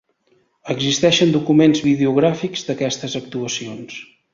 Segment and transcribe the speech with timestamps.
[0.75, 4.05] Existeixen documents videogràfics d'aquestes actuacions.